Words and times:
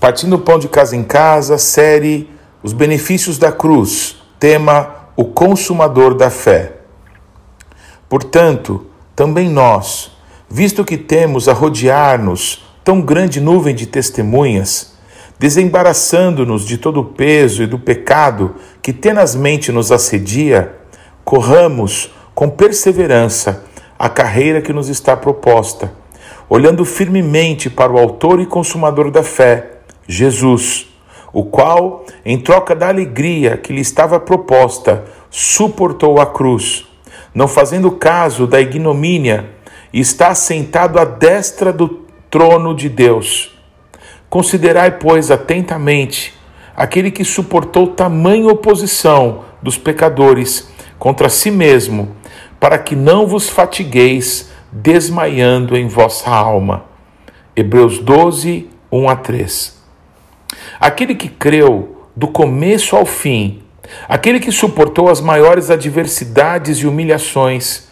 Partindo 0.00 0.36
o 0.36 0.38
Pão 0.38 0.58
de 0.58 0.66
Casa 0.66 0.96
em 0.96 1.04
Casa, 1.04 1.58
série 1.58 2.30
Os 2.62 2.72
Benefícios 2.72 3.36
da 3.36 3.52
Cruz, 3.52 4.16
tema 4.38 5.10
O 5.14 5.26
Consumador 5.26 6.14
da 6.14 6.30
Fé. 6.30 6.76
Portanto, 8.08 8.86
também 9.14 9.50
nós, 9.50 10.10
visto 10.48 10.86
que 10.86 10.96
temos 10.96 11.48
a 11.48 11.52
rodear-nos 11.52 12.64
tão 12.82 13.02
grande 13.02 13.42
nuvem 13.42 13.74
de 13.74 13.84
testemunhas, 13.84 14.94
desembaraçando-nos 15.38 16.64
de 16.64 16.78
todo 16.78 17.00
o 17.00 17.04
peso 17.04 17.62
e 17.62 17.66
do 17.66 17.78
pecado 17.78 18.54
que 18.80 18.94
tenazmente 18.94 19.70
nos 19.70 19.92
assedia, 19.92 20.76
corramos 21.22 22.10
com 22.34 22.48
perseverança 22.48 23.64
a 23.98 24.08
carreira 24.08 24.62
que 24.62 24.72
nos 24.72 24.88
está 24.88 25.14
proposta, 25.14 25.92
olhando 26.48 26.86
firmemente 26.86 27.68
para 27.68 27.92
o 27.92 27.98
Autor 27.98 28.40
e 28.40 28.46
Consumador 28.46 29.10
da 29.10 29.22
fé 29.22 29.69
Jesus, 30.10 30.88
o 31.32 31.44
qual, 31.44 32.04
em 32.24 32.38
troca 32.38 32.74
da 32.74 32.88
alegria 32.88 33.56
que 33.56 33.72
lhe 33.72 33.80
estava 33.80 34.18
proposta, 34.18 35.04
suportou 35.30 36.20
a 36.20 36.26
cruz, 36.26 36.84
não 37.32 37.46
fazendo 37.46 37.92
caso 37.92 38.46
da 38.46 38.60
ignomínia, 38.60 39.50
e 39.92 40.00
está 40.00 40.34
sentado 40.34 40.98
à 40.98 41.04
destra 41.04 41.72
do 41.72 41.88
trono 42.28 42.74
de 42.74 42.88
Deus. 42.88 43.56
Considerai, 44.28 44.98
pois, 44.98 45.30
atentamente 45.30 46.34
aquele 46.76 47.10
que 47.10 47.24
suportou 47.24 47.88
tamanha 47.88 48.48
oposição 48.48 49.44
dos 49.62 49.76
pecadores 49.76 50.70
contra 50.98 51.28
si 51.28 51.50
mesmo, 51.50 52.16
para 52.58 52.78
que 52.78 52.96
não 52.96 53.26
vos 53.26 53.48
fatigueis 53.48 54.50
desmaiando 54.72 55.76
em 55.76 55.86
vossa 55.88 56.30
alma. 56.30 56.84
Hebreus 57.54 57.98
12, 57.98 58.68
1 58.90 59.08
a 59.08 59.16
3. 59.16 59.79
Aquele 60.78 61.14
que 61.14 61.28
creu 61.28 62.06
do 62.16 62.28
começo 62.28 62.96
ao 62.96 63.06
fim, 63.06 63.62
aquele 64.08 64.40
que 64.40 64.52
suportou 64.52 65.08
as 65.08 65.20
maiores 65.20 65.70
adversidades 65.70 66.78
e 66.78 66.86
humilhações, 66.86 67.88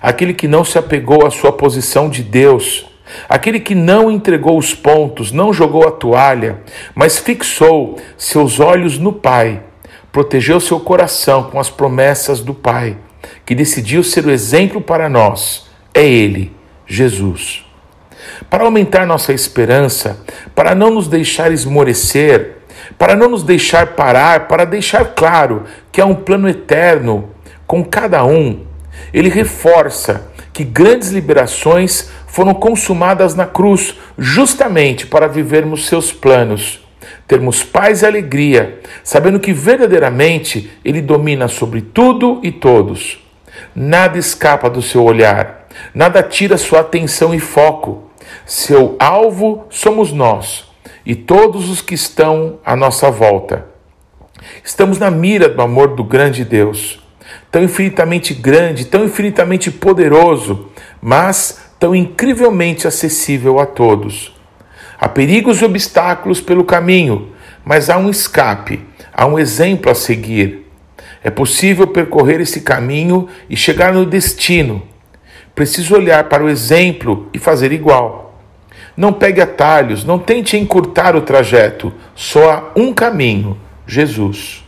aquele 0.00 0.34
que 0.34 0.48
não 0.48 0.64
se 0.64 0.78
apegou 0.78 1.26
à 1.26 1.30
sua 1.30 1.52
posição 1.52 2.08
de 2.08 2.22
Deus, 2.22 2.86
aquele 3.28 3.60
que 3.60 3.74
não 3.74 4.10
entregou 4.10 4.58
os 4.58 4.74
pontos, 4.74 5.32
não 5.32 5.52
jogou 5.52 5.86
a 5.86 5.90
toalha, 5.90 6.60
mas 6.94 7.18
fixou 7.18 7.98
seus 8.16 8.60
olhos 8.60 8.98
no 8.98 9.12
Pai, 9.12 9.62
protegeu 10.10 10.60
seu 10.60 10.80
coração 10.80 11.44
com 11.44 11.60
as 11.60 11.70
promessas 11.70 12.40
do 12.40 12.54
Pai, 12.54 12.96
que 13.44 13.54
decidiu 13.54 14.02
ser 14.02 14.24
o 14.26 14.30
exemplo 14.30 14.80
para 14.80 15.08
nós, 15.08 15.68
é 15.94 16.06
Ele, 16.06 16.52
Jesus 16.86 17.67
para 18.48 18.64
aumentar 18.64 19.06
nossa 19.06 19.32
esperança, 19.32 20.24
para 20.54 20.74
não 20.74 20.90
nos 20.90 21.08
deixar 21.08 21.52
esmorecer, 21.52 22.58
para 22.96 23.14
não 23.14 23.28
nos 23.28 23.42
deixar 23.42 23.88
parar, 23.88 24.48
para 24.48 24.64
deixar 24.64 25.04
claro 25.14 25.64
que 25.92 26.00
há 26.00 26.06
um 26.06 26.14
plano 26.14 26.48
eterno 26.48 27.30
com 27.66 27.84
cada 27.84 28.24
um. 28.24 28.64
Ele 29.12 29.28
reforça 29.28 30.28
que 30.52 30.64
grandes 30.64 31.10
liberações 31.10 32.10
foram 32.26 32.52
consumadas 32.52 33.34
na 33.34 33.46
cruz 33.46 33.94
justamente 34.18 35.06
para 35.06 35.28
vivermos 35.28 35.86
seus 35.86 36.12
planos, 36.12 36.84
termos 37.26 37.62
paz 37.62 38.02
e 38.02 38.06
alegria, 38.06 38.80
sabendo 39.04 39.38
que 39.38 39.52
verdadeiramente 39.52 40.70
Ele 40.84 41.00
domina 41.00 41.46
sobre 41.46 41.80
tudo 41.80 42.40
e 42.42 42.50
todos. 42.50 43.24
Nada 43.74 44.18
escapa 44.18 44.68
do 44.68 44.82
seu 44.82 45.04
olhar, 45.04 45.68
nada 45.94 46.22
tira 46.22 46.56
sua 46.56 46.80
atenção 46.80 47.34
e 47.34 47.38
foco. 47.38 48.07
Seu 48.46 48.96
alvo 48.98 49.66
somos 49.70 50.12
nós 50.12 50.66
e 51.04 51.14
todos 51.14 51.68
os 51.68 51.80
que 51.80 51.94
estão 51.94 52.58
à 52.64 52.76
nossa 52.76 53.10
volta. 53.10 53.66
Estamos 54.64 54.98
na 54.98 55.10
mira 55.10 55.48
do 55.48 55.60
amor 55.62 55.94
do 55.96 56.04
grande 56.04 56.44
Deus, 56.44 57.00
tão 57.50 57.62
infinitamente 57.62 58.34
grande, 58.34 58.84
tão 58.84 59.04
infinitamente 59.04 59.70
poderoso, 59.70 60.68
mas 61.00 61.60
tão 61.78 61.94
incrivelmente 61.94 62.86
acessível 62.86 63.58
a 63.58 63.66
todos. 63.66 64.34
Há 65.00 65.08
perigos 65.08 65.60
e 65.60 65.64
obstáculos 65.64 66.40
pelo 66.40 66.64
caminho, 66.64 67.32
mas 67.64 67.88
há 67.88 67.96
um 67.96 68.10
escape, 68.10 68.84
há 69.12 69.26
um 69.26 69.38
exemplo 69.38 69.90
a 69.90 69.94
seguir. 69.94 70.66
É 71.22 71.30
possível 71.30 71.86
percorrer 71.86 72.40
esse 72.40 72.60
caminho 72.60 73.28
e 73.48 73.56
chegar 73.56 73.92
no 73.92 74.04
destino. 74.04 74.82
Preciso 75.58 75.96
olhar 75.96 76.22
para 76.28 76.44
o 76.44 76.48
exemplo 76.48 77.28
e 77.34 77.38
fazer 77.40 77.72
igual. 77.72 78.40
Não 78.96 79.12
pegue 79.12 79.40
atalhos, 79.40 80.04
não 80.04 80.16
tente 80.16 80.56
encurtar 80.56 81.16
o 81.16 81.22
trajeto. 81.22 81.92
Só 82.14 82.52
há 82.52 82.70
um 82.76 82.94
caminho: 82.94 83.58
Jesus. 83.84 84.64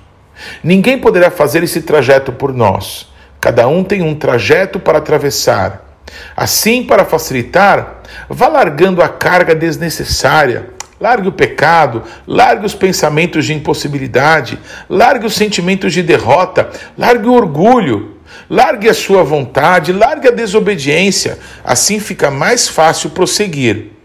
Ninguém 0.64 0.98
poderá 0.98 1.30
fazer 1.30 1.62
esse 1.62 1.82
trajeto 1.82 2.32
por 2.32 2.52
nós. 2.52 3.08
Cada 3.40 3.68
um 3.68 3.84
tem 3.84 4.02
um 4.02 4.16
trajeto 4.16 4.80
para 4.80 4.98
atravessar. 4.98 6.02
Assim, 6.36 6.82
para 6.82 7.04
facilitar, 7.04 8.00
vá 8.28 8.48
largando 8.48 9.00
a 9.00 9.08
carga 9.08 9.54
desnecessária. 9.54 10.70
Largue 11.00 11.28
o 11.28 11.32
pecado, 11.32 12.02
largue 12.26 12.66
os 12.66 12.74
pensamentos 12.74 13.46
de 13.46 13.54
impossibilidade, 13.54 14.58
largue 14.88 15.24
os 15.24 15.36
sentimentos 15.36 15.92
de 15.92 16.02
derrota, 16.02 16.68
largue 16.98 17.28
o 17.28 17.32
orgulho, 17.32 18.16
largue 18.48 18.88
a 18.88 18.94
sua 18.94 19.22
vontade, 19.22 19.92
largue 19.92 20.28
a 20.28 20.32
desobediência. 20.32 21.38
Assim 21.64 22.00
fica 22.00 22.30
mais 22.30 22.68
fácil 22.68 23.10
prosseguir 23.10 24.00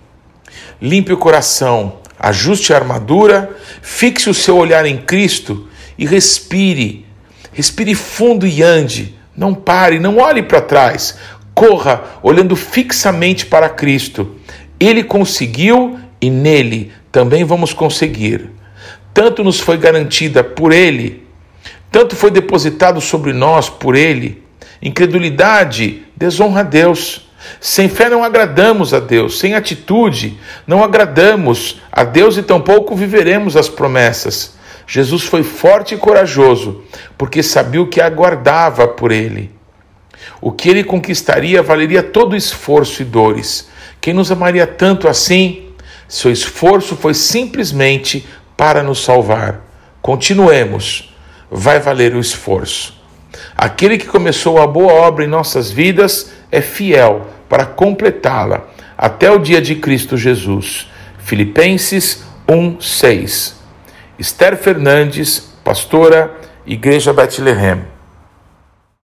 limpe 0.82 1.14
o 1.14 1.18
coração, 1.18 1.98
ajuste 2.20 2.74
a 2.74 2.78
armadura, 2.78 3.56
fixe 3.82 4.30
o 4.30 4.34
seu 4.34 4.58
olhar 4.58 4.86
em 4.86 4.98
Cristo 4.98 5.68
e 5.98 6.06
respire. 6.06 7.06
Respire 7.52 7.96
fundo 7.96 8.46
e 8.46 8.62
ande. 8.62 9.16
Não 9.36 9.54
pare, 9.54 10.00
não 10.00 10.18
olhe 10.18 10.44
para 10.44 10.62
trás. 10.62 11.18
Corra 11.54 12.04
olhando 12.22 12.56
fixamente 12.56 13.46
para 13.46 13.70
Cristo. 13.70 14.36
Ele 14.80 15.04
conseguiu 15.04 15.98
e 16.22 16.30
nele 16.30 16.92
também 17.12 17.44
vamos 17.44 17.74
conseguir. 17.74 18.50
Tanto 19.14 19.44
nos 19.44 19.60
foi 19.60 19.78
garantida 19.78 20.44
por 20.44 20.74
Ele, 20.74 21.25
tanto 21.92 22.16
foi 22.16 22.32
depositado 22.32 23.00
sobre 23.00 23.34
nós 23.34 23.70
por 23.70 23.96
Ele. 23.96 24.44
Incredulidade 24.82 26.06
desonra 26.16 26.62
a 26.62 26.64
Deus. 26.64 27.30
Sem 27.60 27.88
fé 27.88 28.10
não 28.10 28.24
agradamos 28.24 28.94
a 28.94 29.00
Deus, 29.00 29.38
sem 29.40 29.54
atitude 29.54 30.40
não 30.66 30.84
agradamos 30.84 31.80
a 31.92 32.04
Deus 32.04 32.38
e 32.38 32.44
tampouco 32.44 32.96
viveremos 32.96 33.56
as 33.56 33.70
promessas. 33.70 34.56
Jesus 34.88 35.24
foi 35.24 35.44
forte 35.44 35.96
e 35.96 35.98
corajoso, 35.98 36.84
porque 37.18 37.42
sabia 37.42 37.82
o 37.82 37.88
que 37.88 38.02
aguardava 38.02 38.88
por 38.88 39.12
ele. 39.12 39.52
O 40.42 40.52
que 40.52 40.70
ele 40.70 40.84
conquistaria 40.84 41.64
valeria 41.64 42.04
todo 42.04 42.36
esforço 42.36 43.02
e 43.02 43.06
dores. 43.06 43.70
Quem 44.00 44.14
nos 44.14 44.32
amaria 44.32 44.68
tanto 44.68 45.08
assim? 45.08 45.70
Seu 46.08 46.32
esforço 46.32 46.96
foi 46.96 47.14
simplesmente 47.14 48.28
para 48.56 48.84
nos 48.84 49.04
salvar. 49.04 49.62
Continuemos, 50.02 51.15
vai 51.50 51.80
valer 51.80 52.16
o 52.16 52.20
esforço. 52.20 53.02
Aquele 53.56 53.98
que 53.98 54.08
começou 54.08 54.62
a 54.62 54.68
boa 54.68 54.94
obra 54.94 55.24
em 55.24 55.28
nossas 55.28 55.72
vidas 55.72 56.32
é 56.52 56.62
fiel 56.62 57.28
para 57.50 57.66
completá-la 57.66 58.68
até 58.98 59.30
o 59.32 59.40
dia 59.40 59.62
de 59.62 59.76
Cristo 59.76 60.18
Jesus. 60.18 60.90
Filipenses 61.20 62.24
1:6. 62.48 63.56
Esther 64.18 64.56
Fernandes, 64.56 65.54
pastora, 65.64 66.34
Igreja 66.66 67.12
Bethlehem. 67.12 67.95